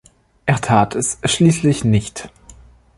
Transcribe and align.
Er 0.47 0.59
tat 0.59 0.95
es 0.95 1.19
schließlich 1.25 1.83
nicht. 1.85 2.31